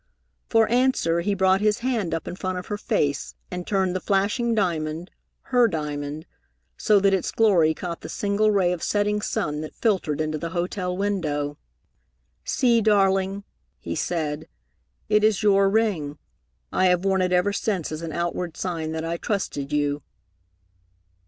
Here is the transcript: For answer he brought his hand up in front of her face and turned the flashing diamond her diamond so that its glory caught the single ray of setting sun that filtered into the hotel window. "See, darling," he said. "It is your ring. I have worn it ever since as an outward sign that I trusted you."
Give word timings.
For 0.49 0.67
answer 0.67 1.19
he 1.19 1.35
brought 1.35 1.61
his 1.61 1.81
hand 1.85 2.11
up 2.11 2.27
in 2.27 2.35
front 2.35 2.57
of 2.57 2.65
her 2.73 2.77
face 2.79 3.35
and 3.51 3.67
turned 3.67 3.95
the 3.95 3.99
flashing 3.99 4.55
diamond 4.55 5.11
her 5.53 5.67
diamond 5.67 6.25
so 6.75 6.99
that 6.99 7.13
its 7.13 7.29
glory 7.29 7.75
caught 7.75 8.01
the 8.01 8.09
single 8.09 8.49
ray 8.49 8.71
of 8.71 8.81
setting 8.81 9.21
sun 9.21 9.61
that 9.61 9.75
filtered 9.75 10.19
into 10.19 10.39
the 10.39 10.49
hotel 10.57 10.97
window. 10.97 11.59
"See, 12.43 12.81
darling," 12.81 13.43
he 13.77 13.93
said. 13.93 14.47
"It 15.07 15.23
is 15.23 15.43
your 15.43 15.69
ring. 15.69 16.17
I 16.73 16.85
have 16.87 17.05
worn 17.05 17.21
it 17.21 17.31
ever 17.31 17.53
since 17.53 17.91
as 17.91 18.01
an 18.01 18.11
outward 18.11 18.57
sign 18.57 18.93
that 18.93 19.05
I 19.05 19.17
trusted 19.17 19.71
you." 19.71 20.01